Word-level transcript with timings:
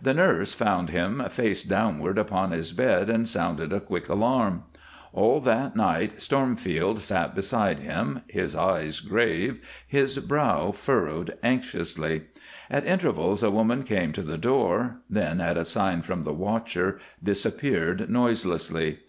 The 0.00 0.14
nurse 0.14 0.54
found 0.54 0.88
him 0.88 1.22
face 1.28 1.62
downward 1.62 2.16
upon 2.16 2.52
his 2.52 2.72
bed 2.72 3.10
and 3.10 3.28
sounded 3.28 3.70
a 3.70 3.80
quick 3.80 4.08
alarm. 4.08 4.62
All 5.12 5.42
that 5.42 5.76
night 5.76 6.22
Stormfield 6.22 7.00
sat 7.00 7.34
beside 7.34 7.80
him, 7.80 8.22
his 8.28 8.56
eyes 8.56 9.00
grave, 9.00 9.60
his 9.86 10.20
brow 10.20 10.72
furrowed 10.72 11.36
anxiously. 11.42 12.22
At 12.70 12.86
intervals 12.86 13.42
a 13.42 13.50
woman 13.50 13.82
came 13.82 14.12
to 14.14 14.22
the 14.22 14.38
door, 14.38 15.02
then 15.10 15.38
at 15.38 15.58
a 15.58 15.66
sign 15.66 16.00
from 16.00 16.22
the 16.22 16.32
watcher 16.32 16.98
disappeared 17.22 18.08
noiselessly. 18.08 19.00